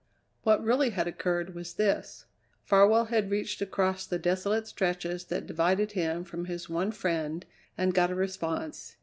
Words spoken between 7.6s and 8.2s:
and got a